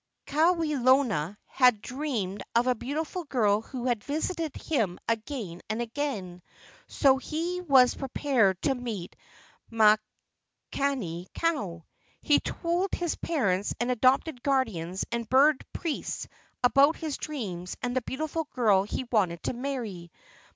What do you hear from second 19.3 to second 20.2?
to marry.